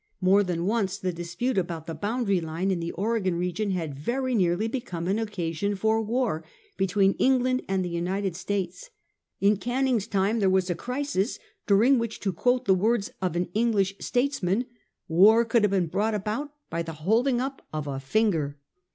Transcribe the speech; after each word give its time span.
More 0.19 0.41
than 0.43 0.65
once 0.65 0.97
the 0.97 1.13
dispute 1.13 1.59
about 1.59 1.85
the 1.85 1.93
boundary 1.93 2.41
line 2.41 2.71
in 2.71 2.79
the 2.79 2.91
Oregon 2.93 3.35
region 3.35 3.69
had 3.69 3.93
very 3.93 4.33
nearly 4.33 4.67
become 4.67 5.07
an 5.07 5.19
occasion 5.19 5.75
for 5.75 6.01
war 6.01 6.43
between 6.75 7.13
England 7.19 7.61
and 7.67 7.85
the 7.85 7.89
United 7.89 8.35
States. 8.35 8.89
In 9.41 9.57
Can 9.57 9.85
ning's 9.85 10.07
time 10.07 10.39
there 10.39 10.49
was 10.49 10.71
a 10.71 10.73
crisis 10.73 11.37
during 11.67 11.99
which, 11.99 12.19
to 12.21 12.33
quote 12.33 12.65
the 12.65 12.73
words 12.73 13.11
of 13.21 13.35
an 13.35 13.49
English 13.53 13.93
statesman, 13.99 14.65
war 15.07 15.45
could 15.45 15.61
have 15.63 15.69
been 15.69 15.85
brought 15.85 16.15
about 16.15 16.51
by 16.71 16.81
the 16.81 16.93
holding 17.05 17.39
up 17.39 17.61
of 17.71 17.85
a 17.85 17.99
finger. 17.99 18.57